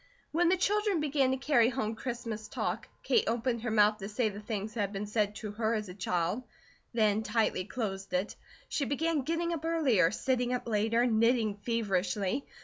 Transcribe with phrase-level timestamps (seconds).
[0.31, 4.29] When the children began to carry home Christmas talk, Kate opened her mouth to say
[4.29, 6.41] the things that had been said to her as a child;
[6.91, 8.35] then tightly closed it.
[8.67, 12.47] She began getting up earlier, sitting up later, knitting feverishly.